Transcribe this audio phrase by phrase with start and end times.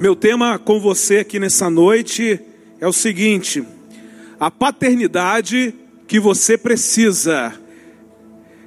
[0.00, 2.40] Meu tema com você aqui nessa noite
[2.80, 3.62] é o seguinte:
[4.40, 5.74] a paternidade
[6.08, 7.52] que você precisa.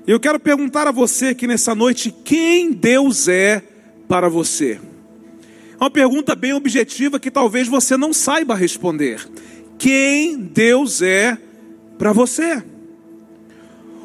[0.06, 3.64] Eu quero perguntar a você aqui nessa noite: quem Deus é
[4.08, 4.80] para você?
[5.72, 9.28] É uma pergunta bem objetiva que talvez você não saiba responder.
[9.80, 11.36] Quem Deus é
[11.98, 12.62] para você?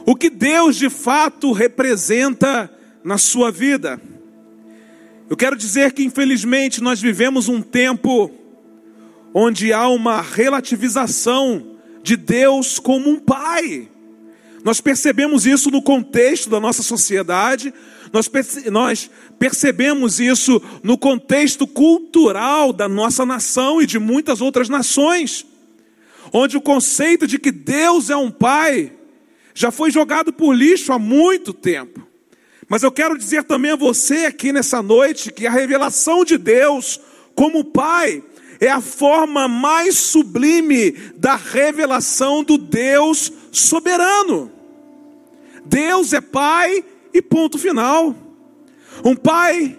[0.07, 2.71] O que Deus de fato representa
[3.05, 4.01] na sua vida?
[5.29, 8.31] Eu quero dizer que, infelizmente, nós vivemos um tempo
[9.35, 13.89] onde há uma relativização de Deus como um pai.
[14.65, 17.75] Nós percebemos isso no contexto da nossa sociedade,
[18.11, 24.71] nós, perce nós percebemos isso no contexto cultural da nossa nação e de muitas outras
[24.71, 25.45] nações,
[26.33, 28.93] onde o conceito de que Deus é um pai
[29.55, 32.08] já foi jogado por lixo há muito tempo.
[32.69, 37.01] Mas eu quero dizer também a você aqui nessa noite que a revelação de Deus
[37.35, 38.23] como Pai
[38.61, 44.53] é a forma mais sublime da revelação do Deus soberano.
[45.65, 48.15] Deus é Pai e ponto final.
[49.05, 49.79] Um Pai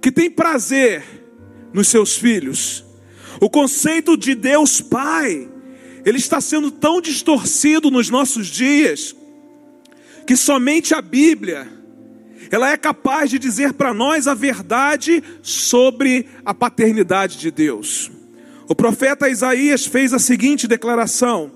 [0.00, 1.04] que tem prazer
[1.72, 2.84] nos seus filhos.
[3.40, 5.48] O conceito de Deus Pai,
[6.04, 9.14] ele está sendo tão distorcido nos nossos dias,
[10.26, 11.73] que somente a Bíblia
[12.54, 18.12] ela é capaz de dizer para nós a verdade sobre a paternidade de Deus.
[18.68, 21.50] O profeta Isaías fez a seguinte declaração: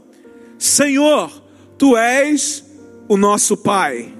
[0.59, 1.31] Senhor,
[1.79, 2.65] tu és
[3.09, 4.13] o nosso Pai.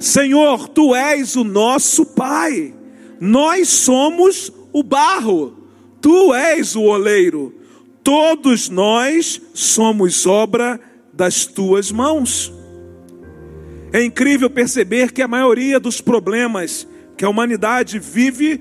[0.00, 2.74] Senhor, tu és o nosso Pai.
[3.20, 5.56] Nós somos o barro,
[6.00, 7.54] tu és o oleiro.
[8.02, 10.80] Todos nós somos obra
[11.12, 12.57] das tuas mãos.
[13.92, 16.86] É incrível perceber que a maioria dos problemas
[17.16, 18.60] que a humanidade vive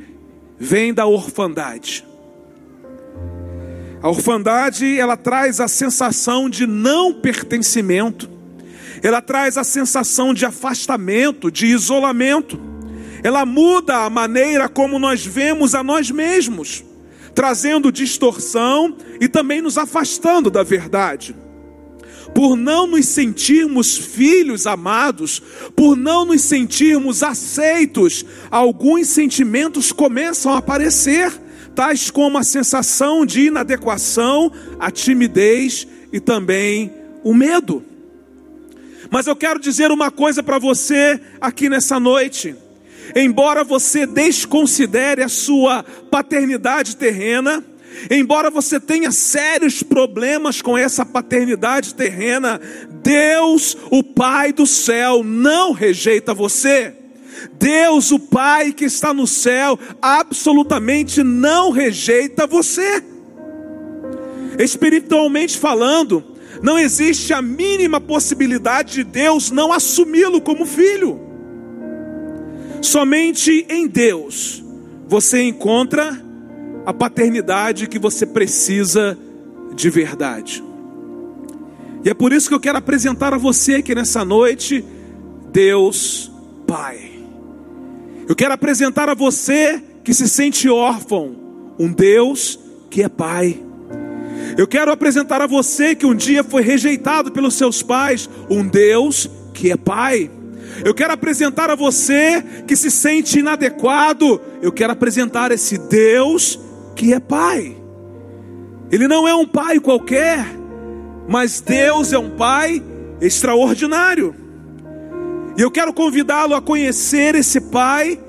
[0.58, 2.06] vem da orfandade.
[4.02, 8.30] A orfandade, ela traz a sensação de não pertencimento.
[9.04, 12.60] Ela traz a sensação de afastamento, de isolamento.
[13.21, 16.83] Ela muda a maneira como nós vemos a nós mesmos,
[17.36, 21.36] trazendo distorção e também nos afastando da verdade
[22.33, 25.42] por não nos sentirmos filhos amados,
[25.76, 31.32] por não nos sentirmos aceitos, alguns sentimentos começam a aparecer,
[31.76, 36.92] tais como a sensação de inadequação, a timidez e também
[37.23, 37.83] o medo.
[39.10, 42.55] Mas eu quero dizer uma coisa para você aqui nessa noite.
[43.16, 47.64] Embora você desconsidere a sua paternidade terrena,
[48.09, 52.59] Embora você tenha sérios problemas com essa paternidade terrena,
[53.03, 56.93] Deus, o Pai do céu, não rejeita você.
[57.59, 63.03] Deus, o Pai que está no céu, absolutamente não rejeita você.
[64.59, 66.23] Espiritualmente falando,
[66.61, 71.19] não existe a mínima possibilidade de Deus não assumi-lo como filho.
[72.81, 74.63] Somente em Deus
[75.07, 76.21] você encontra
[76.87, 79.17] a paternidade que você precisa
[79.75, 80.64] de verdade.
[82.02, 84.86] E é por isso que eu quero apresentar a você aqui nessa noite
[85.52, 86.31] Deus
[86.65, 87.11] Pai.
[88.25, 91.36] Eu quero apresentar a você que se sente órfão,
[91.77, 92.58] um Deus
[92.89, 93.61] que é Pai.
[94.58, 99.30] Eu quero apresentar a você que um dia foi rejeitado pelos seus pais, um Deus
[99.54, 100.31] que é Pai.
[100.86, 106.58] Eu quero apresentar a você que se sente inadequado, eu quero apresentar esse Deus
[106.97, 107.77] que é pai.
[108.91, 110.45] Ele não é um pai qualquer,
[111.27, 112.83] mas Deus é um pai
[113.21, 114.35] extraordinário.
[115.57, 118.19] E eu quero convidá-lo a conhecer esse pai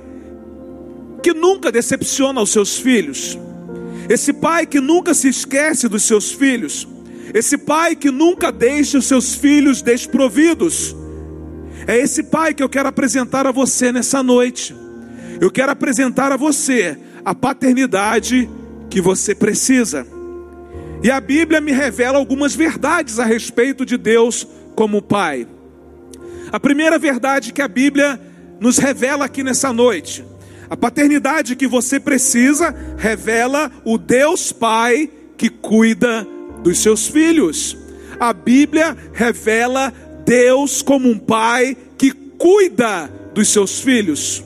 [1.22, 3.38] que nunca decepciona os seus filhos.
[4.08, 6.86] Esse pai que nunca se esquece dos seus filhos.
[7.34, 10.94] Esse pai que nunca deixa os seus filhos desprovidos.
[11.86, 14.74] É esse pai que eu quero apresentar a você nessa noite.
[15.40, 18.48] Eu quero apresentar a você a paternidade
[18.90, 20.06] que você precisa.
[21.02, 25.46] E a Bíblia me revela algumas verdades a respeito de Deus como Pai.
[26.50, 28.20] A primeira verdade que a Bíblia
[28.58, 30.24] nos revela aqui nessa noite,
[30.68, 36.26] a paternidade que você precisa revela o Deus Pai que cuida
[36.62, 37.76] dos seus filhos.
[38.18, 39.92] A Bíblia revela
[40.26, 44.44] Deus como um pai que cuida dos seus filhos.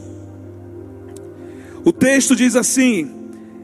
[1.85, 3.11] O texto diz assim: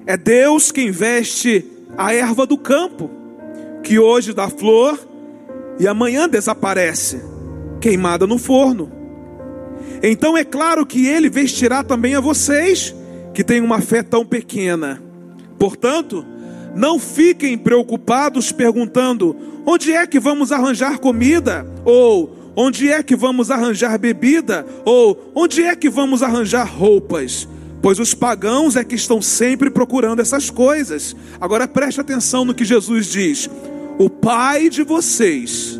[0.09, 1.63] é Deus quem veste
[1.95, 3.11] a erva do campo,
[3.83, 4.99] que hoje dá flor
[5.79, 7.23] e amanhã desaparece,
[7.79, 8.91] queimada no forno.
[10.03, 12.95] Então é claro que Ele vestirá também a vocês,
[13.35, 15.03] que têm uma fé tão pequena.
[15.59, 16.25] Portanto,
[16.75, 21.71] não fiquem preocupados perguntando: onde é que vamos arranjar comida?
[21.85, 24.65] Ou onde é que vamos arranjar bebida?
[24.87, 27.47] Ou onde é que vamos arranjar roupas?
[27.81, 31.15] Pois os pagãos é que estão sempre procurando essas coisas.
[31.41, 33.49] Agora preste atenção no que Jesus diz:
[33.99, 35.79] o Pai de vocês,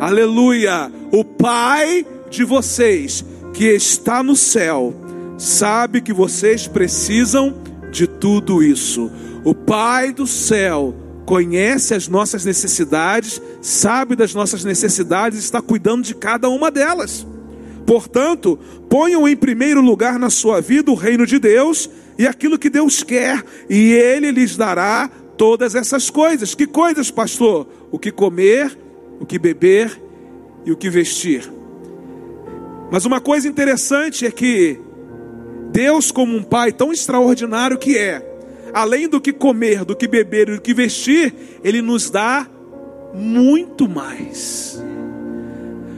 [0.00, 4.94] aleluia, o Pai de vocês que está no céu,
[5.36, 7.54] sabe que vocês precisam
[7.90, 9.10] de tudo isso.
[9.44, 10.94] O Pai do céu
[11.26, 17.26] conhece as nossas necessidades, sabe das nossas necessidades, está cuidando de cada uma delas.
[17.86, 18.58] Portanto,
[18.88, 23.02] ponham em primeiro lugar na sua vida o reino de Deus e aquilo que Deus
[23.02, 26.54] quer, e Ele lhes dará todas essas coisas.
[26.54, 27.66] Que coisas, pastor?
[27.90, 28.78] O que comer,
[29.18, 30.00] o que beber
[30.64, 31.50] e o que vestir.
[32.90, 34.78] Mas uma coisa interessante é que
[35.72, 38.22] Deus, como um Pai tão extraordinário que é,
[38.74, 42.46] além do que comer, do que beber e do que vestir, Ele nos dá
[43.14, 44.82] muito mais.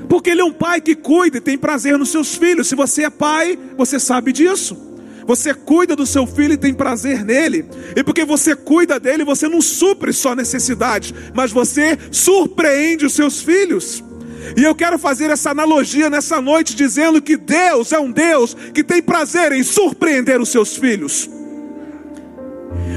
[0.08, 2.68] Porque Ele é um pai que cuida e tem prazer nos seus filhos.
[2.68, 4.76] Se você é pai, você sabe disso.
[5.26, 7.64] Você cuida do seu filho e tem prazer nele.
[7.96, 13.40] E porque você cuida dele, você não supre só necessidades, mas você surpreende os seus
[13.42, 14.04] filhos.
[14.56, 18.84] E eu quero fazer essa analogia nessa noite, dizendo que Deus é um Deus que
[18.84, 21.30] tem prazer em surpreender os seus filhos.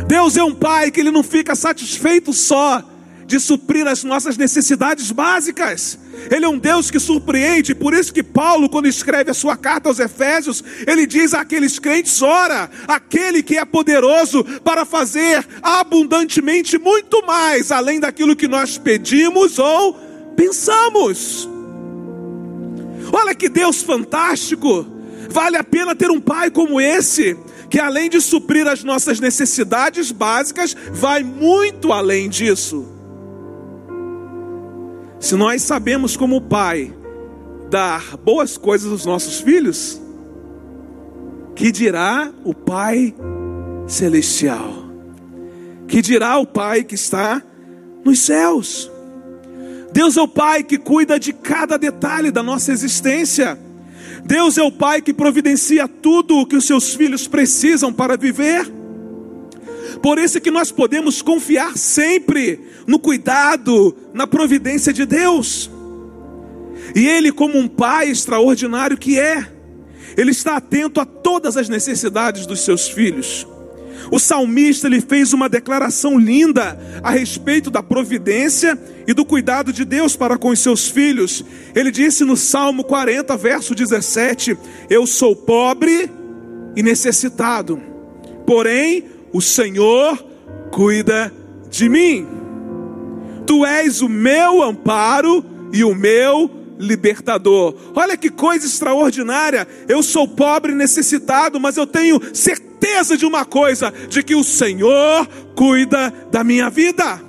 [0.08, 2.84] Deus é um pai que ele não fica satisfeito só
[3.28, 6.00] de suprir as nossas necessidades básicas.
[6.32, 9.90] Ele é um Deus que surpreende, por isso que Paulo, quando escreve a sua carta
[9.90, 17.24] aos Efésios, ele diz àqueles crentes: ora, aquele que é poderoso para fazer abundantemente muito
[17.28, 19.94] mais, além daquilo que nós pedimos ou
[20.36, 21.48] pensamos.
[23.12, 24.88] Olha que Deus fantástico!
[25.30, 27.38] Vale a pena ter um pai como esse,
[27.70, 32.97] que além de suprir as nossas necessidades básicas, vai muito além disso.
[35.20, 36.94] Se nós sabemos como pai
[37.70, 40.00] dar boas coisas aos nossos filhos,
[41.58, 43.16] que dirá o Pai
[43.88, 44.86] celestial?
[45.88, 47.42] Que dirá o Pai que está
[48.06, 48.92] nos céus?
[49.92, 53.58] Deus é o Pai que cuida de cada detalhe da nossa existência.
[54.24, 58.72] Deus é o Pai que providencia tudo o que os seus filhos precisam para viver.
[60.02, 65.70] Por isso é que nós podemos confiar sempre no cuidado, na providência de Deus.
[66.96, 69.48] E Ele, como um Pai extraordinário que é,
[70.16, 73.46] Ele está atento a todas as necessidades dos seus filhos.
[74.12, 79.84] O salmista ele fez uma declaração linda a respeito da providência e do cuidado de
[79.84, 81.44] Deus para com os seus filhos.
[81.76, 84.58] Ele disse no Salmo 40, verso 17:
[84.90, 86.10] Eu sou pobre
[86.76, 87.82] e necessitado,
[88.46, 90.18] porém o Senhor
[90.72, 91.32] cuida
[91.70, 92.28] de mim.
[93.46, 96.50] Tu és o meu amparo e o meu
[96.80, 97.76] libertador.
[97.96, 99.68] Olha que coisa extraordinária.
[99.88, 104.44] Eu sou pobre e necessitado, mas eu tenho certeza de uma coisa: de que o
[104.44, 107.22] Senhor cuida da minha vida.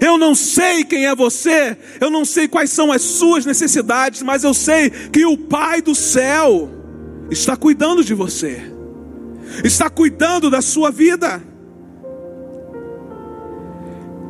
[0.00, 4.42] Eu não sei quem é você, eu não sei quais são as suas necessidades, mas
[4.42, 6.68] eu sei que o Pai do céu
[7.30, 8.75] está cuidando de você
[9.64, 11.42] está cuidando da sua vida.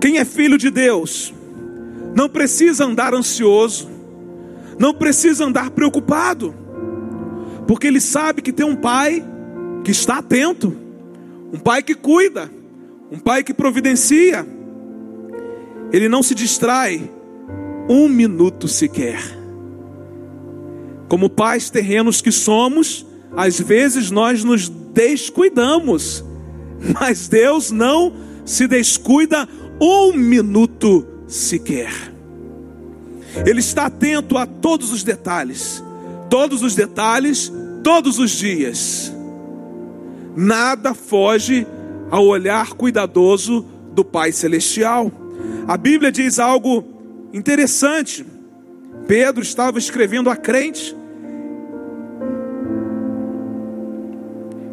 [0.01, 1.35] Quem é filho de Deus
[2.15, 3.91] não precisa andar ansioso,
[4.79, 6.55] não precisa andar preocupado,
[7.67, 9.25] porque ele sabe que tem um pai
[9.85, 10.77] que está atento,
[11.53, 12.51] um pai que cuida,
[13.11, 14.47] um pai que providencia.
[15.93, 17.11] Ele não se distrai
[17.89, 19.21] um minuto sequer.
[21.09, 23.07] Como pais terrenos que somos,
[23.37, 26.25] às vezes nós nos descuidamos,
[26.99, 28.15] mas Deus não
[28.47, 29.47] se descuida
[29.79, 31.93] um minuto sequer.
[33.45, 35.85] Ele está atento a todos os detalhes,
[36.31, 37.53] todos os detalhes,
[37.85, 39.13] todos os dias.
[40.35, 41.67] Nada foge
[42.11, 45.13] ao olhar cuidadoso do Pai Celestial.
[45.69, 46.83] A Bíblia diz algo
[47.35, 48.25] interessante.
[49.07, 50.97] Pedro estava escrevendo a crente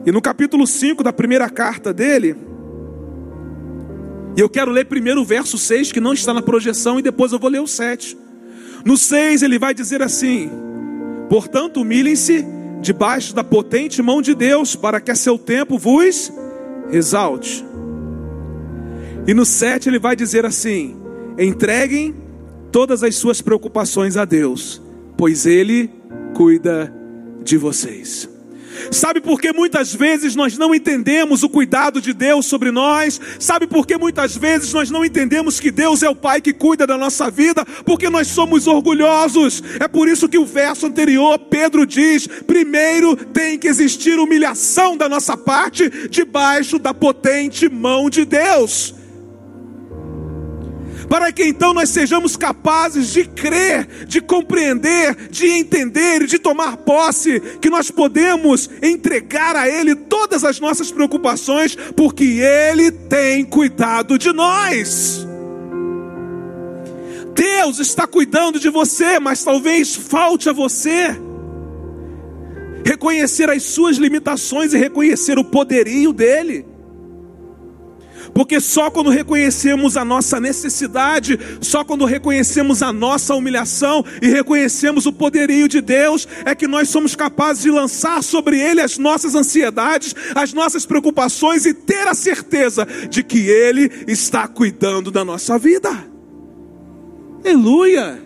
[0.05, 2.35] E no capítulo 5 da primeira carta dele,
[4.35, 7.31] e eu quero ler primeiro o verso 6, que não está na projeção, e depois
[7.31, 8.17] eu vou ler o 7.
[8.83, 10.49] No 6 ele vai dizer assim:
[11.29, 12.45] Portanto, humilhem-se
[12.81, 16.33] debaixo da potente mão de Deus, para que a seu tempo vos
[16.91, 17.63] exalte.
[19.27, 20.97] E no 7 ele vai dizer assim:
[21.37, 22.15] Entreguem
[22.71, 24.81] todas as suas preocupações a Deus,
[25.15, 25.89] pois Ele
[26.33, 26.93] cuida
[27.43, 28.32] de vocês.
[28.91, 33.19] Sabe por que muitas vezes nós não entendemos o cuidado de Deus sobre nós?
[33.39, 36.87] Sabe por que muitas vezes nós não entendemos que Deus é o Pai que cuida
[36.87, 37.65] da nossa vida?
[37.85, 39.63] Porque nós somos orgulhosos.
[39.79, 45.09] É por isso que o verso anterior, Pedro diz: primeiro tem que existir humilhação da
[45.09, 49.02] nossa parte debaixo da potente mão de Deus
[51.09, 56.77] para que então nós sejamos capazes de crer, de compreender, de entender e de tomar
[56.77, 64.17] posse que nós podemos entregar a Ele todas as nossas preocupações, porque Ele tem cuidado
[64.17, 65.27] de nós.
[67.35, 71.15] Deus está cuidando de você, mas talvez falte a você
[72.85, 76.72] reconhecer as suas limitações e reconhecer o poderio dele.
[78.33, 85.05] Porque só quando reconhecemos a nossa necessidade, só quando reconhecemos a nossa humilhação e reconhecemos
[85.05, 89.35] o poderio de Deus, é que nós somos capazes de lançar sobre Ele as nossas
[89.35, 95.57] ansiedades, as nossas preocupações e ter a certeza de que Ele está cuidando da nossa
[95.57, 95.89] vida.
[97.43, 98.21] Aleluia!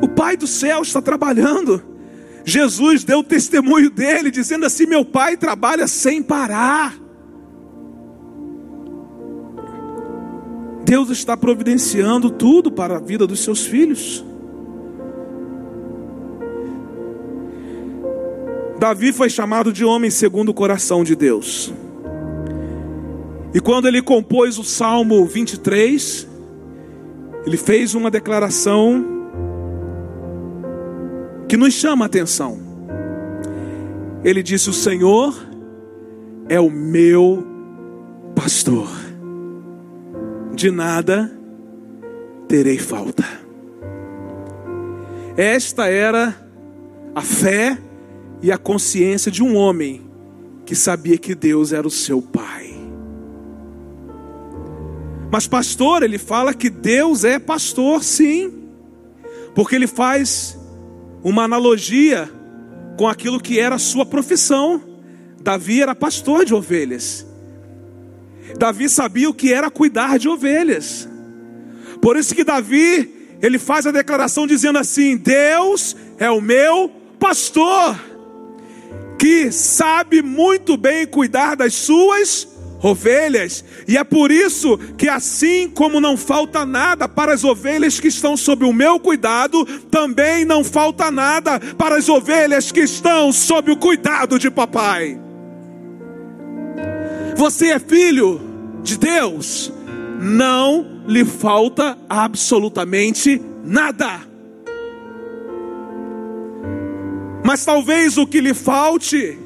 [0.00, 1.90] O Pai do céu está trabalhando.
[2.44, 6.94] Jesus deu o testemunho dele, dizendo assim: Meu pai trabalha sem parar.
[10.90, 14.24] Deus está providenciando tudo para a vida dos seus filhos.
[18.76, 21.72] Davi foi chamado de homem segundo o coração de Deus.
[23.54, 26.26] E quando ele compôs o Salmo 23,
[27.46, 29.04] ele fez uma declaração
[31.48, 32.58] que nos chama a atenção.
[34.24, 35.40] Ele disse: O Senhor
[36.48, 37.46] é o meu
[38.34, 39.09] pastor
[40.60, 41.32] de nada
[42.46, 43.24] terei falta.
[45.34, 46.36] Esta era
[47.14, 47.78] a fé
[48.42, 50.02] e a consciência de um homem
[50.66, 52.74] que sabia que Deus era o seu pai.
[55.32, 58.52] Mas pastor, ele fala que Deus é pastor, sim,
[59.54, 60.58] porque ele faz
[61.24, 62.30] uma analogia
[62.98, 64.82] com aquilo que era a sua profissão.
[65.40, 67.29] Davi era pastor de ovelhas.
[68.58, 71.08] Davi sabia o que era cuidar de ovelhas.
[72.00, 77.98] Por isso que Davi, ele faz a declaração dizendo assim: Deus é o meu pastor,
[79.18, 82.48] que sabe muito bem cuidar das suas
[82.82, 88.08] ovelhas, e é por isso que, assim como não falta nada para as ovelhas que
[88.08, 93.70] estão sob o meu cuidado, também não falta nada para as ovelhas que estão sob
[93.70, 95.20] o cuidado de papai.
[97.40, 98.38] Você é filho
[98.82, 99.72] de Deus,
[100.20, 104.20] não lhe falta absolutamente nada.
[107.42, 109.38] Mas talvez o que lhe falte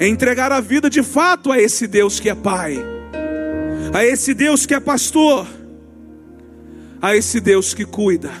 [0.00, 2.76] é entregar a vida de fato a esse Deus que é Pai,
[3.94, 5.46] a esse Deus que é pastor,
[7.00, 8.32] a esse Deus que cuida.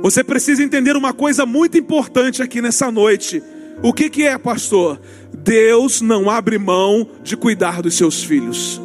[0.00, 3.42] Você precisa entender uma coisa muito importante aqui nessa noite.
[3.82, 5.00] O que, que é, pastor?
[5.32, 8.80] Deus não abre mão de cuidar dos seus filhos.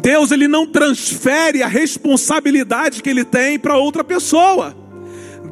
[0.00, 4.76] Deus ele não transfere a responsabilidade que ele tem para outra pessoa.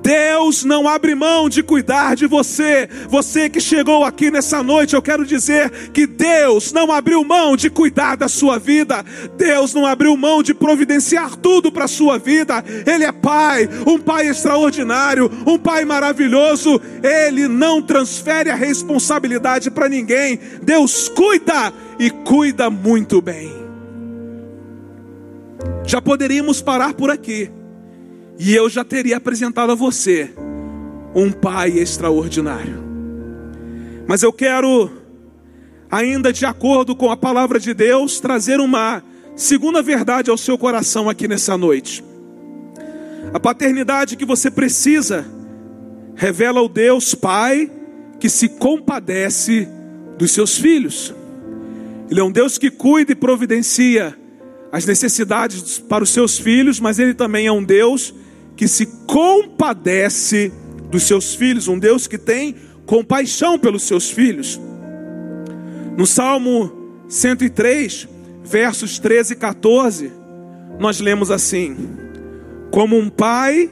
[0.07, 2.89] Deus não abre mão de cuidar de você.
[3.09, 7.69] Você que chegou aqui nessa noite, eu quero dizer que Deus não abriu mão de
[7.69, 9.05] cuidar da sua vida.
[9.37, 12.65] Deus não abriu mão de providenciar tudo para a sua vida.
[12.87, 16.81] Ele é Pai, um Pai extraordinário, um Pai maravilhoso.
[17.03, 20.39] Ele não transfere a responsabilidade para ninguém.
[20.63, 23.53] Deus cuida e cuida muito bem.
[25.85, 27.51] Já poderíamos parar por aqui.
[28.39, 30.31] E eu já teria apresentado a você
[31.15, 32.85] um pai extraordinário.
[34.07, 34.91] Mas eu quero,
[35.91, 39.03] ainda de acordo com a palavra de Deus, trazer uma
[39.35, 42.05] segunda verdade ao seu coração aqui nessa noite.
[43.33, 45.27] A paternidade que você precisa
[46.15, 47.71] revela o Deus Pai
[48.21, 49.69] que se compadece
[50.17, 51.15] dos seus filhos.
[52.11, 54.17] Ele é um Deus que cuida e providencia
[54.71, 58.15] as necessidades para os seus filhos, mas ele também é um Deus
[58.57, 60.53] que se compadece
[60.91, 62.55] dos seus filhos, um Deus que tem
[62.87, 64.59] compaixão pelos seus filhos.
[65.97, 66.73] No Salmo
[67.09, 68.09] 103,
[68.45, 70.13] versos 13 e 14,
[70.79, 71.77] nós lemos assim:
[72.71, 73.71] Como um pai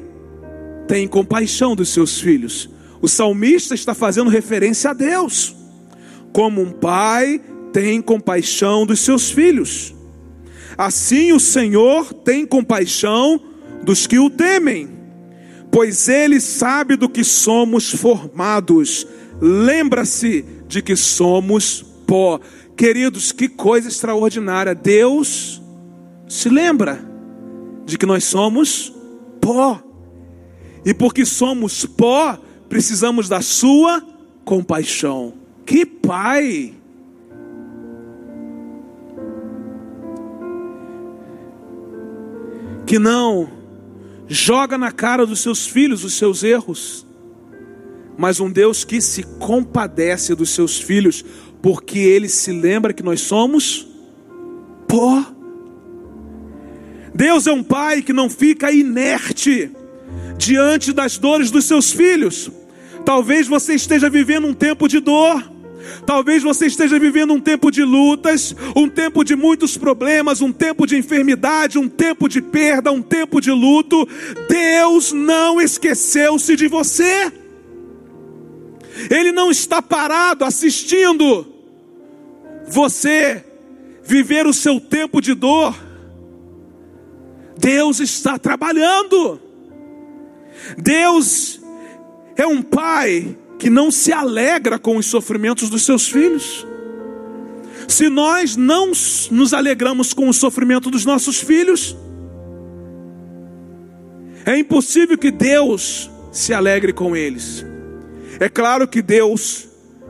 [0.87, 2.69] tem compaixão dos seus filhos.
[3.01, 5.55] O salmista está fazendo referência a Deus.
[6.33, 7.41] Como um pai
[7.73, 9.95] tem compaixão dos seus filhos.
[10.77, 13.41] Assim o Senhor tem compaixão
[13.85, 14.89] dos que o temem,
[15.71, 19.07] pois Ele sabe do que somos formados.
[19.41, 22.41] Lembra-se de que somos pó.
[22.77, 24.75] Queridos, que coisa extraordinária.
[24.75, 25.63] Deus
[26.29, 27.05] se lembra
[27.85, 28.93] de que nós somos
[29.41, 29.81] pó.
[30.85, 32.39] E porque somos pó,
[32.69, 34.03] precisamos da sua
[34.45, 35.35] compaixão.
[35.65, 36.75] Que pai!
[42.87, 43.64] Que não
[44.27, 47.07] joga na cara dos seus filhos os seus erros,
[48.17, 51.25] mas um Deus que se compadece dos seus filhos,
[51.61, 53.87] porque ele se lembra que nós somos
[54.87, 55.25] pó.
[57.15, 59.71] Deus é um pai que não fica inerte
[60.37, 62.51] diante das dores dos seus filhos.
[63.05, 65.54] Talvez você esteja vivendo um tempo de dor.
[66.07, 70.87] Talvez você esteja vivendo um tempo de lutas, um tempo de muitos problemas, um tempo
[70.87, 74.07] de enfermidade, um tempo de perda, um tempo de luto.
[74.49, 77.33] Deus não esqueceu-se de você.
[79.11, 81.47] Ele não está parado assistindo
[82.67, 83.45] você
[84.03, 85.75] viver o seu tempo de dor.
[87.59, 89.41] Deus está trabalhando.
[90.79, 91.61] Deus
[92.37, 96.67] é um pai que não se alegra com os sofrimentos dos seus filhos.
[97.89, 98.93] Se nós não
[99.31, 101.97] nos alegramos com o sofrimento dos nossos filhos,
[104.45, 107.65] é impossível que Deus se alegre com eles.
[108.39, 109.67] É claro que Deus,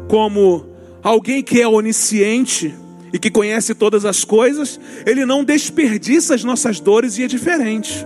[0.08, 0.66] como
[1.00, 2.74] alguém que é onisciente
[3.12, 8.04] e que conhece todas as coisas, Ele não desperdiça as nossas dores e é diferente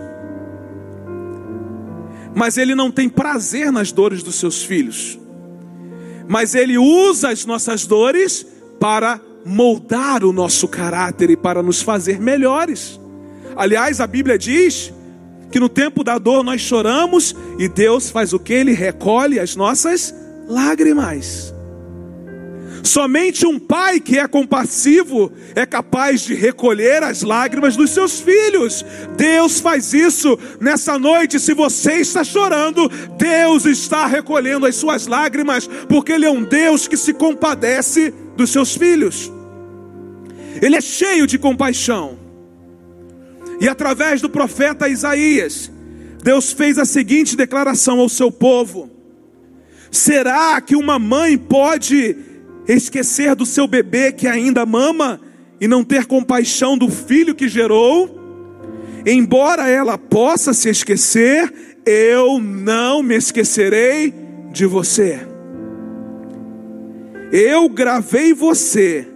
[2.35, 5.19] mas ele não tem prazer nas dores dos seus filhos.
[6.29, 8.47] Mas ele usa as nossas dores
[8.79, 13.01] para moldar o nosso caráter e para nos fazer melhores.
[13.57, 14.93] Aliás, a Bíblia diz
[15.51, 18.53] que no tempo da dor nós choramos e Deus faz o que?
[18.53, 20.15] Ele recolhe as nossas
[20.47, 21.55] lágrimas.
[22.83, 28.85] Somente um pai que é compassivo é capaz de recolher as lágrimas dos seus filhos.
[29.17, 31.41] Deus faz isso nessa noite.
[31.41, 36.87] Se você está chorando, Deus está recolhendo as suas lágrimas, porque Ele é um Deus
[36.87, 39.31] que se compadece dos seus filhos.
[40.61, 42.19] Ele é cheio de compaixão.
[43.61, 45.71] E através do profeta Isaías,
[46.23, 48.91] Deus fez a seguinte declaração ao seu povo:
[49.91, 52.17] Será que uma mãe pode
[52.69, 55.21] esquecer do seu bebê que ainda mama
[55.61, 58.17] e não ter compaixão do filho que gerou,
[59.07, 64.15] embora ela possa se esquecer, eu não me esquecerei
[64.53, 65.27] de você.
[67.33, 69.09] Eu gravei você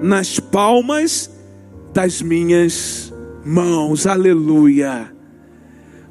[0.00, 1.30] nas palmas
[1.92, 3.12] das minhas
[3.44, 5.12] mãos, aleluia.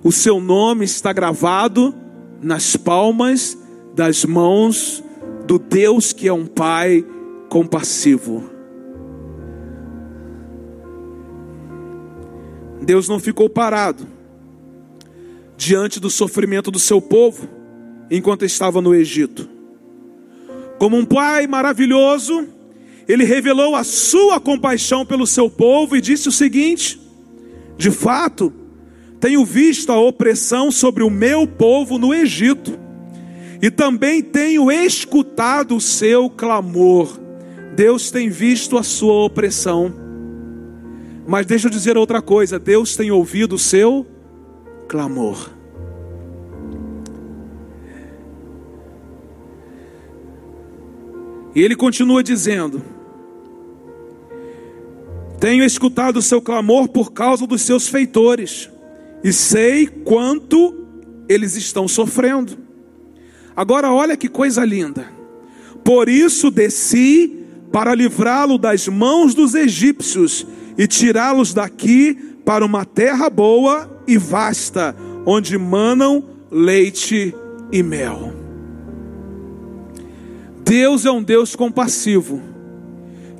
[0.03, 1.93] O seu nome está gravado
[2.41, 3.57] nas palmas
[3.95, 5.03] das mãos
[5.49, 7.03] do Deus que é um Pai
[7.49, 8.51] compassivo.
[12.83, 14.05] Deus não ficou parado
[15.57, 17.49] diante do sofrimento do seu povo
[18.12, 19.49] enquanto estava no Egito.
[20.77, 22.47] Como um pai maravilhoso,
[23.07, 27.01] ele revelou a sua compaixão pelo seu povo e disse o seguinte:
[27.75, 28.53] De fato,
[29.19, 32.78] tenho visto a opressão sobre o meu povo no Egito
[33.61, 37.19] e também tenho escutado o seu clamor.
[37.75, 39.93] Deus tem visto a sua opressão.
[41.27, 44.05] Mas deixa eu dizer outra coisa: Deus tem ouvido o seu
[44.87, 45.51] clamor.
[51.53, 52.81] E ele continua dizendo:
[55.39, 58.69] Tenho escutado o seu clamor por causa dos seus feitores,
[59.23, 60.87] e sei quanto
[61.27, 62.68] eles estão sofrendo.
[63.59, 65.11] Agora olha que coisa linda.
[65.83, 67.43] Por isso desci
[67.73, 72.13] para livrá-lo das mãos dos egípcios e tirá-los daqui
[72.45, 74.95] para uma terra boa e vasta,
[75.25, 77.35] onde manam leite
[77.69, 78.33] e mel.
[80.63, 82.41] Deus é um Deus compassivo,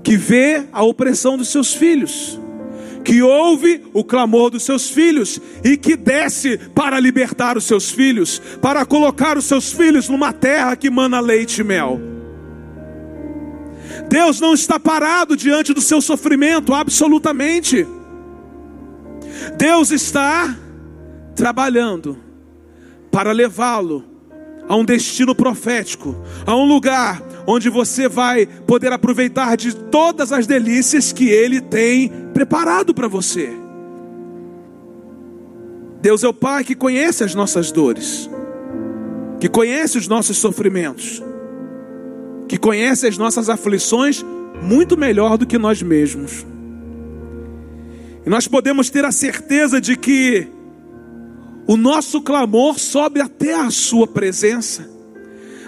[0.04, 2.38] que vê a opressão dos seus filhos
[3.04, 8.40] que ouve o clamor dos seus filhos e que desce para libertar os seus filhos,
[8.62, 12.00] para colocar os seus filhos numa terra que mana leite e mel.
[14.10, 17.88] Deus não está parado diante do seu sofrimento, absolutamente.
[19.58, 20.56] Deus está
[21.36, 22.18] trabalhando
[23.12, 24.04] para levá-lo
[24.68, 30.46] a um destino profético, a um lugar onde você vai poder aproveitar de todas as
[30.46, 33.50] delícias que Ele tem preparado para você.
[36.00, 38.30] Deus é o Pai que conhece as nossas dores.
[39.40, 41.24] que conhece os nossos sofrimentos,
[42.48, 44.22] que conhece as nossas aflições
[44.62, 46.46] muito melhor do que nós mesmos.
[48.26, 50.46] E nós podemos ter a certeza de que
[51.66, 54.90] o nosso clamor sobe até a Sua presença.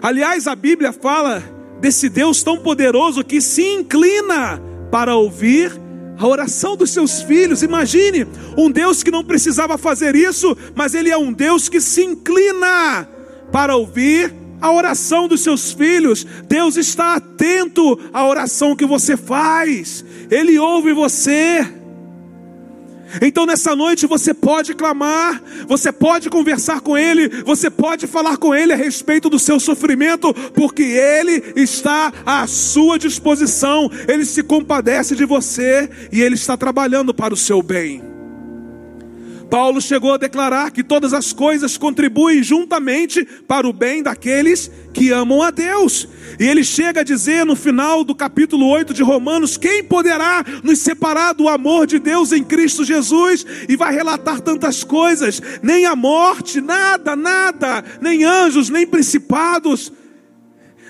[0.01, 1.41] Aliás, a Bíblia fala
[1.81, 5.71] desse Deus tão poderoso que se inclina para ouvir
[6.17, 7.63] a oração dos seus filhos.
[7.63, 12.03] Imagine um Deus que não precisava fazer isso, mas Ele é um Deus que se
[12.03, 13.09] inclina
[13.51, 16.25] para ouvir a oração dos seus filhos.
[16.47, 21.80] Deus está atento à oração que você faz, Ele ouve você.
[23.21, 28.53] Então nessa noite você pode clamar, você pode conversar com Ele, você pode falar com
[28.53, 35.15] Ele a respeito do seu sofrimento, porque Ele está à sua disposição, Ele se compadece
[35.15, 38.10] de você e Ele está trabalhando para o seu bem.
[39.51, 45.11] Paulo chegou a declarar que todas as coisas contribuem juntamente para o bem daqueles que
[45.11, 46.07] amam a Deus.
[46.39, 50.79] E ele chega a dizer no final do capítulo 8 de Romanos: Quem poderá nos
[50.79, 53.45] separar do amor de Deus em Cristo Jesus?
[53.67, 59.91] E vai relatar tantas coisas: nem a morte, nada, nada, nem anjos, nem principados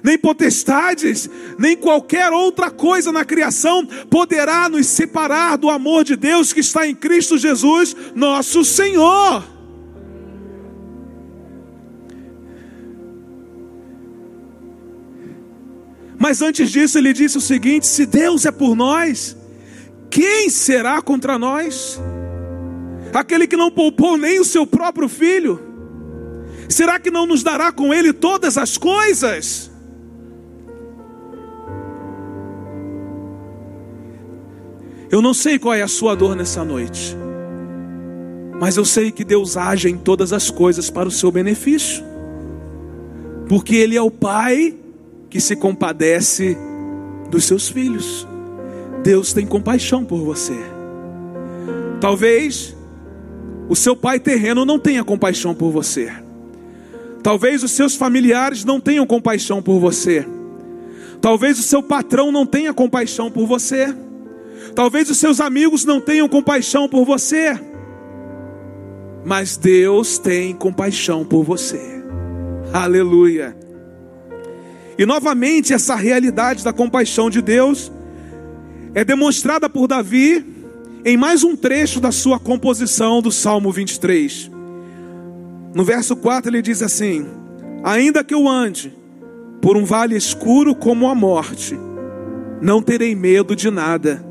[0.04, 6.52] nem potestades, nem qualquer outra coisa na criação poderá nos separar do amor de Deus
[6.52, 9.44] que está em Cristo Jesus, nosso Senhor.
[16.22, 19.36] Mas antes disso, ele disse o seguinte: se Deus é por nós,
[20.08, 22.00] quem será contra nós?
[23.12, 25.60] Aquele que não poupou nem o seu próprio filho,
[26.70, 29.71] será que não nos dará com ele todas as coisas?
[35.12, 37.18] Eu não sei qual é a sua dor nessa noite,
[38.62, 42.02] mas eu sei que Deus age em todas as coisas para o seu benefício,
[43.50, 44.74] porque Ele é o Pai
[45.30, 46.58] que se compadece
[47.30, 48.26] dos seus filhos.
[49.04, 50.58] Deus tem compaixão por você.
[52.00, 52.76] Talvez
[53.68, 56.12] o seu pai terreno não tenha compaixão por você.
[57.24, 60.26] Talvez os seus familiares não tenham compaixão por você.
[61.22, 63.94] Talvez o seu patrão não tenha compaixão por você.
[64.76, 67.60] Talvez os seus amigos não tenham compaixão por você,
[69.26, 72.02] mas Deus tem compaixão por você.
[72.74, 73.56] Aleluia.
[74.98, 77.92] E novamente essa realidade da compaixão de Deus
[78.94, 80.46] é demonstrada por Davi
[81.04, 84.50] em mais um trecho da sua composição do Salmo 23.
[85.74, 87.26] No verso 4 ele diz assim:
[87.84, 88.94] Ainda que eu ande
[89.62, 91.78] por um vale escuro como a morte,
[92.62, 94.31] não terei medo de nada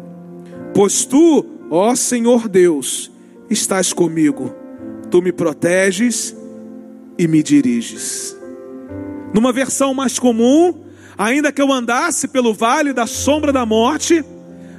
[0.75, 3.11] Pois tu, ó Senhor Deus,
[3.51, 4.55] estás comigo,
[5.11, 6.37] tu me proteges
[7.19, 8.37] e me diriges.
[9.35, 10.75] Numa versão mais comum,
[11.19, 14.25] ainda que eu andasse pelo vale da sombra da morte,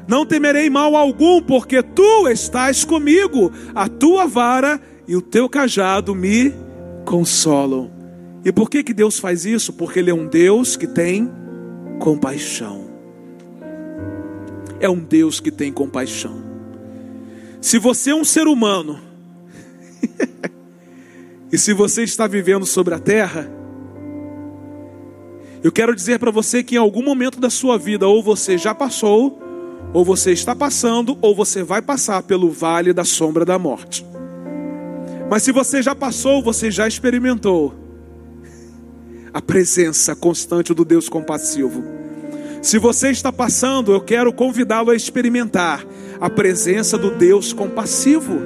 [0.08, 6.16] não temerei mal algum, porque tu estás comigo, a tua vara e o teu cajado
[6.16, 6.54] me
[7.06, 7.92] consolam.
[8.44, 9.74] E por que, que Deus faz isso?
[9.74, 11.30] Porque Ele é um Deus que tem
[12.00, 12.91] compaixão
[14.82, 16.44] é um Deus que tem compaixão.
[17.62, 19.00] Se você é um ser humano,
[21.52, 23.50] e se você está vivendo sobre a terra,
[25.64, 28.74] eu quero dizer para você que em algum momento da sua vida, ou você já
[28.74, 29.40] passou,
[29.94, 34.04] ou você está passando, ou você vai passar pelo vale da sombra da morte.
[35.30, 37.76] Mas se você já passou, você já experimentou
[39.32, 42.02] a presença constante do Deus compassivo
[42.62, 45.84] se você está passando, eu quero convidá-lo a experimentar
[46.20, 48.40] a presença do Deus compassivo.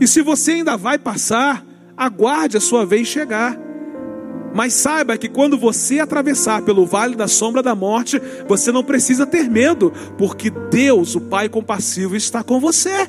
[0.00, 1.64] E se você ainda vai passar,
[1.94, 3.58] aguarde a sua vez chegar.
[4.54, 9.26] Mas saiba que quando você atravessar pelo vale da sombra da morte, você não precisa
[9.26, 13.08] ter medo, porque Deus, o Pai compassivo, está com você.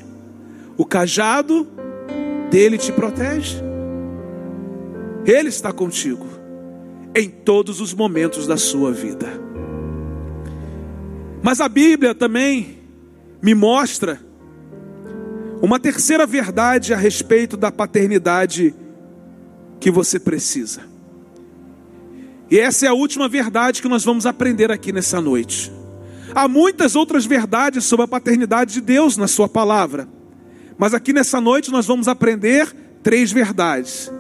[0.76, 1.66] O cajado
[2.52, 3.58] dele te protege.
[5.26, 6.43] Ele está contigo
[7.16, 9.28] em todos os momentos da sua vida.
[11.42, 12.80] Mas a Bíblia também
[13.42, 14.20] me mostra
[15.62, 18.74] uma terceira verdade a respeito da paternidade
[19.80, 20.82] que você precisa.
[22.50, 25.72] E essa é a última verdade que nós vamos aprender aqui nessa noite.
[26.34, 30.08] Há muitas outras verdades sobre a paternidade de Deus na Sua palavra,
[30.78, 32.74] mas aqui nessa noite nós vamos aprender
[33.04, 34.12] três verdades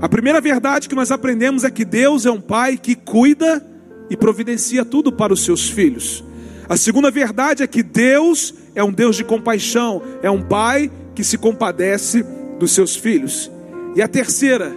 [0.00, 3.64] a primeira verdade que nós aprendemos é que Deus é um pai que cuida
[4.08, 6.24] e providencia tudo para os seus filhos.
[6.68, 11.22] A segunda verdade é que Deus é um Deus de compaixão, é um pai que
[11.22, 12.24] se compadece
[12.58, 13.50] dos seus filhos.
[13.94, 14.72] E a terceira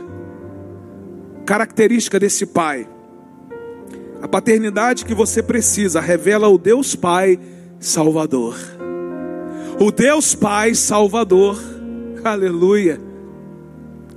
[1.46, 2.88] característica desse pai.
[4.22, 7.40] A paternidade que você precisa revela o Deus Pai
[7.80, 8.58] Salvador.
[9.80, 11.62] O Deus Pai Salvador.
[12.24, 13.13] Aleluia.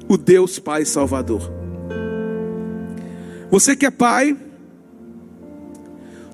[0.08, 1.50] O Deus Pai Salvador.
[3.50, 4.36] Você que é pai,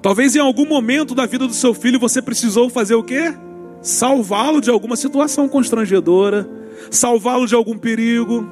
[0.00, 3.34] talvez em algum momento da vida do seu filho você precisou fazer o quê?
[3.80, 6.48] Salvá-lo de alguma situação constrangedora,
[6.90, 8.46] salvá-lo de algum perigo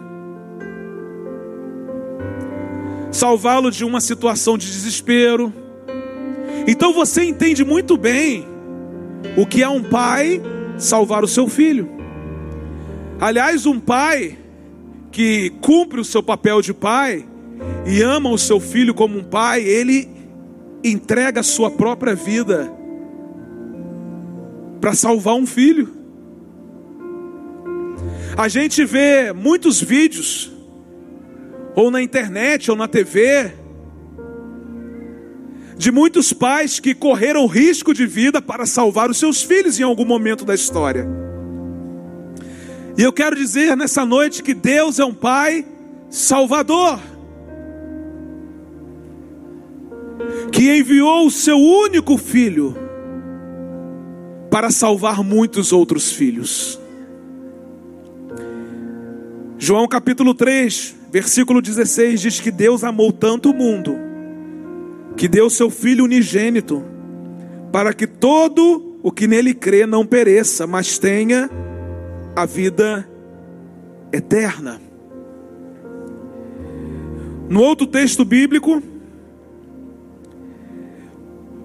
[3.11, 5.53] salvá-lo de uma situação de desespero.
[6.67, 8.47] Então você entende muito bem
[9.37, 10.41] o que é um pai
[10.79, 11.89] salvar o seu filho.
[13.21, 14.39] Aliás, um pai
[15.11, 17.27] que cumpre o seu papel de pai
[17.87, 20.09] e ama o seu filho como um pai, ele
[20.83, 22.73] entrega a sua própria vida
[24.81, 25.89] para salvar um filho.
[28.37, 30.51] A gente vê muitos vídeos
[31.75, 33.53] ou na internet, ou na TV,
[35.77, 40.05] de muitos pais que correram risco de vida para salvar os seus filhos em algum
[40.05, 41.30] momento da história.
[42.97, 45.65] E eu quero dizer nessa noite que Deus é um Pai
[46.09, 46.99] Salvador,
[50.53, 52.77] que enviou o seu único filho
[54.51, 56.79] para salvar muitos outros filhos.
[59.59, 63.99] João capítulo 3, Versículo 16 diz que Deus amou tanto o mundo,
[65.17, 66.85] que deu seu Filho unigênito,
[67.73, 71.51] para que todo o que nele crê não pereça, mas tenha
[72.43, 73.09] a vida
[74.13, 74.81] eterna.
[77.49, 78.83] No outro texto bíblico,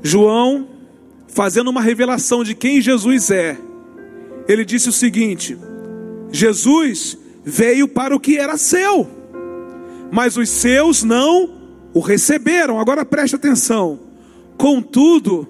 [0.01, 0.67] João,
[1.27, 3.57] fazendo uma revelação de quem Jesus é,
[4.47, 5.57] ele disse o seguinte:
[6.31, 9.15] Jesus veio para o que era seu
[10.11, 11.49] mas os seus não
[11.93, 12.79] o receberam.
[12.79, 13.99] Agora preste atenção.
[14.57, 15.47] Contudo,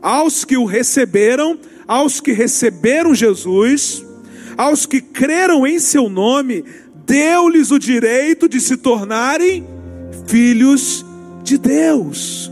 [0.00, 4.04] aos que o receberam, aos que receberam Jesus,
[4.56, 6.64] aos que creram em seu nome,
[7.06, 9.66] deu-lhes o direito de se tornarem
[10.26, 11.04] filhos
[11.42, 12.50] de Deus.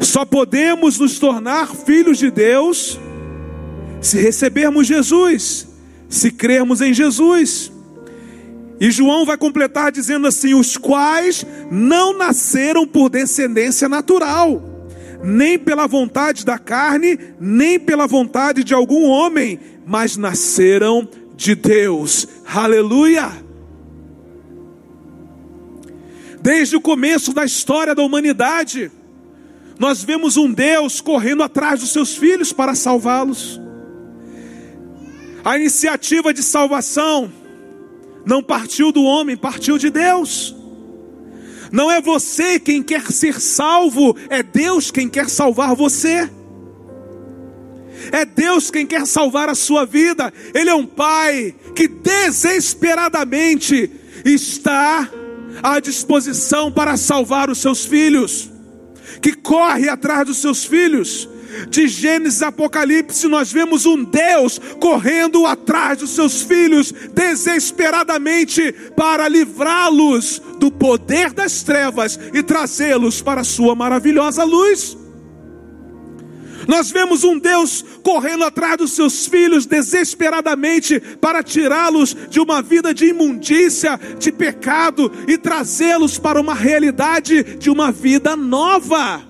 [0.00, 2.98] Só podemos nos tornar filhos de Deus
[4.00, 5.68] se recebermos Jesus,
[6.08, 7.70] se crermos em Jesus.
[8.80, 14.88] E João vai completar dizendo assim: os quais não nasceram por descendência natural,
[15.22, 22.26] nem pela vontade da carne, nem pela vontade de algum homem, mas nasceram de Deus.
[22.46, 23.30] Aleluia!
[26.40, 28.90] Desde o começo da história da humanidade,
[29.78, 33.60] nós vemos um Deus correndo atrás dos seus filhos para salvá-los.
[35.44, 37.32] A iniciativa de salvação
[38.24, 40.54] não partiu do homem, partiu de Deus.
[41.70, 46.30] Não é você quem quer ser salvo, é Deus quem quer salvar você.
[48.10, 50.32] É Deus quem quer salvar a sua vida.
[50.54, 53.90] Ele é um pai que desesperadamente
[54.24, 55.08] está
[55.62, 58.50] à disposição para salvar os seus filhos,
[59.20, 61.28] que corre atrás dos seus filhos,
[61.68, 70.40] de Gênesis Apocalipse, nós vemos um Deus correndo atrás dos seus filhos desesperadamente para livrá-los
[70.58, 74.96] do poder das trevas e trazê-los para a sua maravilhosa luz.
[76.66, 82.94] Nós vemos um Deus correndo atrás dos seus filhos desesperadamente para tirá-los de uma vida
[82.94, 89.22] de imundícia, de pecado e trazê-los para uma realidade de uma vida nova.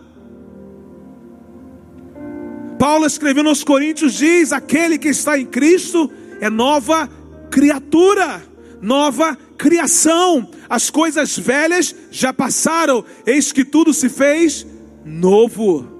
[2.78, 7.08] Paulo escrevendo aos Coríntios diz: aquele que está em Cristo é nova
[7.48, 8.42] criatura,
[8.80, 10.50] nova criação.
[10.68, 14.66] As coisas velhas já passaram, eis que tudo se fez
[15.04, 15.91] novo.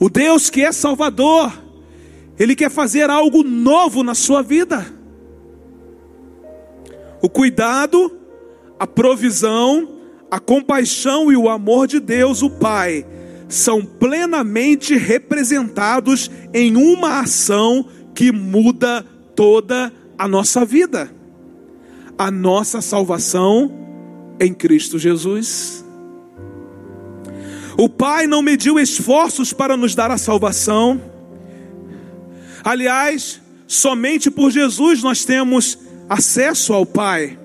[0.00, 1.52] O Deus que é Salvador,
[2.38, 4.86] Ele quer fazer algo novo na sua vida.
[7.20, 8.16] O cuidado,
[8.78, 9.96] a provisão,
[10.30, 13.04] a compaixão e o amor de Deus, o Pai,
[13.48, 21.10] são plenamente representados em uma ação que muda toda a nossa vida.
[22.16, 23.72] A nossa salvação
[24.38, 25.84] em Cristo Jesus.
[27.80, 31.00] O Pai não mediu esforços para nos dar a salvação.
[32.64, 37.38] Aliás, somente por Jesus nós temos acesso ao Pai.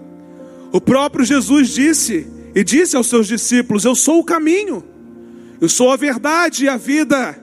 [0.71, 4.83] O próprio Jesus disse e disse aos seus discípulos: Eu sou o caminho.
[5.61, 7.41] Eu sou a verdade e a vida,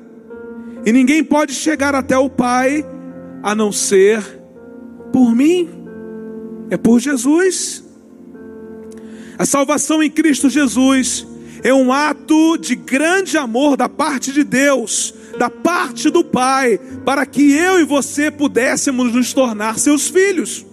[0.84, 2.84] e ninguém pode chegar até o Pai
[3.42, 4.20] a não ser
[5.12, 5.70] por mim,
[6.68, 7.82] é por Jesus.
[9.38, 11.26] A salvação em Cristo Jesus
[11.62, 17.24] é um ato de grande amor da parte de Deus, da parte do Pai, para
[17.26, 20.64] que eu e você pudéssemos nos tornar seus filhos.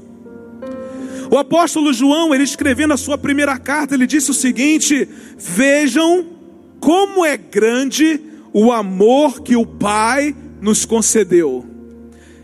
[1.29, 6.25] O apóstolo João, ele escrevendo a sua primeira carta, ele disse o seguinte: Vejam
[6.79, 8.21] como é grande
[8.53, 11.65] o amor que o Pai nos concedeu.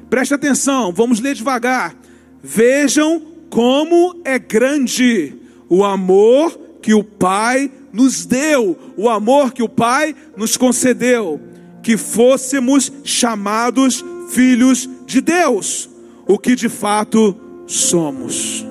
[0.10, 1.96] Preste atenção, vamos ler devagar.
[2.42, 5.34] Vejam como é grande
[5.70, 11.40] o amor que o Pai nos deu, o amor que o Pai nos concedeu,
[11.84, 15.88] que fôssemos chamados filhos de Deus,
[16.28, 18.66] o que de fato somos.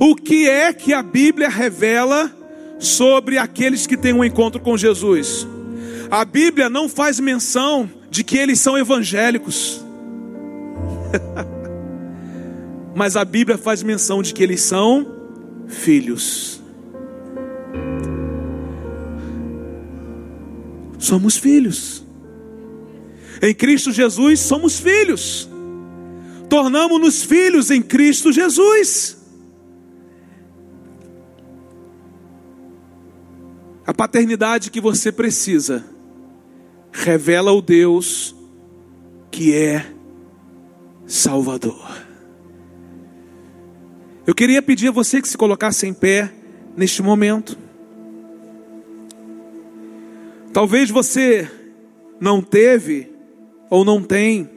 [0.00, 2.30] O que é que a Bíblia revela
[2.78, 5.46] sobre aqueles que têm um encontro com Jesus?
[6.08, 9.84] A Bíblia não faz menção de que eles são evangélicos.
[12.94, 15.06] Mas a Bíblia faz menção de que eles são
[15.66, 16.59] filhos.
[20.98, 22.04] Somos filhos.
[23.42, 25.48] Em Cristo Jesus somos filhos.
[26.48, 29.16] Tornamos-nos filhos em Cristo Jesus.
[33.86, 35.84] A paternidade que você precisa
[36.92, 38.34] revela o Deus
[39.30, 39.86] que é
[41.06, 41.90] Salvador.
[44.26, 46.32] Eu queria pedir a você que se colocasse em pé
[46.80, 47.58] neste momento.
[50.50, 51.46] Talvez você
[52.18, 53.12] não teve
[53.68, 54.48] ou não tem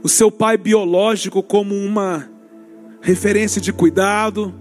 [0.00, 2.30] o seu pai biológico como uma
[3.00, 4.54] referência de cuidado,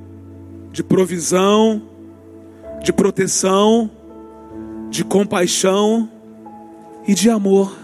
[0.71, 1.83] de provisão,
[2.83, 3.91] de proteção,
[4.89, 6.09] de compaixão
[7.07, 7.77] e de amor.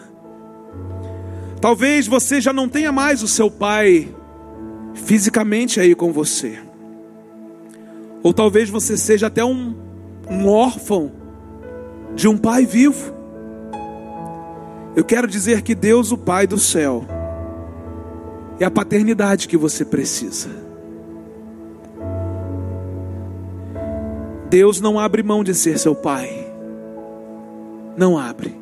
[1.61, 4.11] Talvez você já não tenha mais o seu pai
[4.95, 6.66] fisicamente aí com você.
[8.27, 9.73] Ou talvez você seja até um,
[10.29, 11.13] um órfão
[12.13, 13.13] de um pai vivo.
[14.97, 17.05] Eu quero dizer que Deus, o Pai do céu,
[18.59, 20.49] é a paternidade que você precisa.
[24.49, 26.53] Deus não abre mão de ser seu pai.
[27.95, 28.53] Não abre.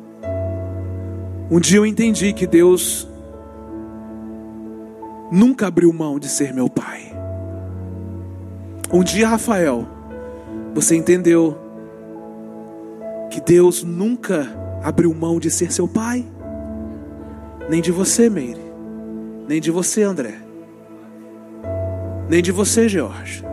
[1.50, 3.08] Um dia eu entendi que Deus
[5.32, 7.05] nunca abriu mão de ser meu pai.
[8.92, 9.84] Um dia, Rafael,
[10.72, 11.58] você entendeu
[13.28, 14.48] que Deus nunca
[14.80, 16.24] abriu mão de ser seu pai,
[17.68, 18.60] nem de você, Meire,
[19.48, 20.36] nem de você, André,
[22.28, 23.44] nem de você, George,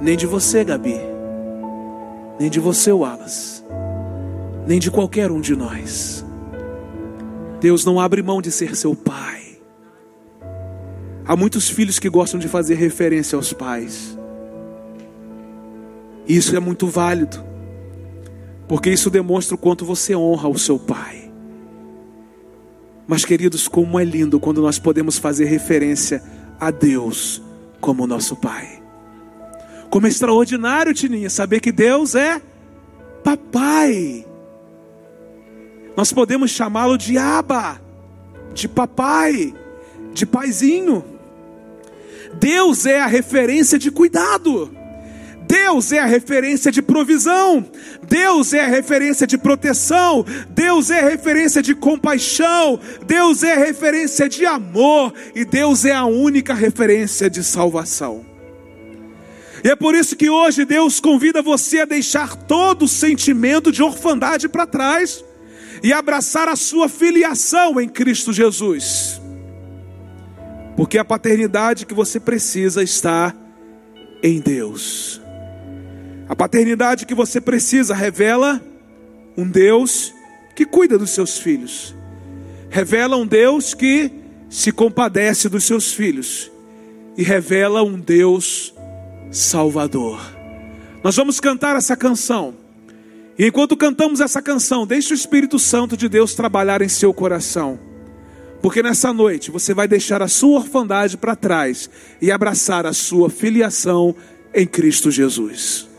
[0.00, 0.98] nem de você, Gabi,
[2.40, 3.62] nem de você, Wallace,
[4.66, 6.24] nem de qualquer um de nós.
[7.60, 9.58] Deus não abre mão de ser seu pai.
[11.26, 14.18] Há muitos filhos que gostam de fazer referência aos pais.
[16.26, 17.44] Isso é muito válido,
[18.68, 21.30] porque isso demonstra o quanto você honra o seu pai.
[23.06, 26.22] Mas, queridos, como é lindo quando nós podemos fazer referência
[26.58, 27.42] a Deus
[27.80, 28.80] como nosso pai.
[29.90, 32.40] Como é extraordinário, Tininha, saber que Deus é
[33.22, 34.24] papai.
[35.96, 37.80] Nós podemos chamá-lo de Aba,
[38.54, 39.52] de papai,
[40.14, 41.04] de paizinho.
[42.38, 44.74] Deus é a referência de cuidado.
[45.52, 47.62] Deus é a referência de provisão,
[48.08, 53.58] Deus é a referência de proteção, Deus é a referência de compaixão, Deus é a
[53.58, 58.24] referência de amor e Deus é a única referência de salvação.
[59.62, 63.82] E é por isso que hoje Deus convida você a deixar todo o sentimento de
[63.82, 65.22] orfandade para trás
[65.82, 69.20] e abraçar a sua filiação em Cristo Jesus.
[70.78, 73.34] Porque a paternidade que você precisa está
[74.22, 75.21] em Deus.
[76.32, 78.58] A paternidade que você precisa revela
[79.36, 80.14] um Deus
[80.56, 81.94] que cuida dos seus filhos.
[82.70, 84.10] Revela um Deus que
[84.48, 86.50] se compadece dos seus filhos.
[87.18, 88.72] E revela um Deus
[89.30, 90.22] salvador.
[91.04, 92.54] Nós vamos cantar essa canção.
[93.38, 97.78] E enquanto cantamos essa canção, deixe o Espírito Santo de Deus trabalhar em seu coração.
[98.62, 101.90] Porque nessa noite você vai deixar a sua orfandade para trás
[102.22, 104.16] e abraçar a sua filiação
[104.54, 105.91] em Cristo Jesus.